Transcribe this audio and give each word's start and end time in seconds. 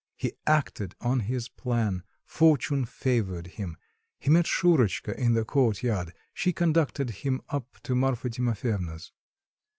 He 0.15 0.33
acted 0.47 0.95
on 1.01 1.27
this 1.29 1.47
plan; 1.47 2.01
fortune 2.25 2.85
favoured 2.85 3.45
him; 3.45 3.77
he 4.17 4.31
met 4.31 4.47
Shurotchka 4.47 5.15
in 5.15 5.35
the 5.35 5.45
court 5.45 5.83
yard; 5.83 6.11
she 6.33 6.53
conducted 6.53 7.11
him 7.21 7.39
up 7.49 7.77
to 7.83 7.93
Marfa 7.93 8.31
Timofyevna's. 8.31 9.11